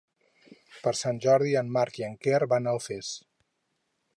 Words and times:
Per 0.85 0.93
Sant 0.99 1.19
Jordi 1.25 1.53
en 1.61 1.69
Marc 1.75 1.99
i 2.01 2.07
en 2.07 2.15
Quer 2.25 2.41
van 2.55 2.71
a 2.71 2.73
Alfés. 2.77 3.13